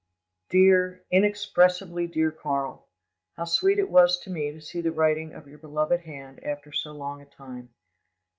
"DEAR, 0.49 1.03
INEXPRESSIBLY 1.11 2.07
DEAR 2.07 2.31
KARL,—How 2.31 3.45
Sweet 3.45 3.77
it 3.77 3.91
was 3.91 4.17
to 4.21 4.31
me 4.31 4.51
to 4.51 4.59
see 4.59 4.81
the 4.81 4.91
writing 4.91 5.31
of 5.31 5.45
your 5.47 5.59
beloved 5.59 6.01
hand 6.01 6.43
after 6.43 6.71
so 6.71 6.91
long 6.91 7.21
a 7.21 7.25
time! 7.27 7.69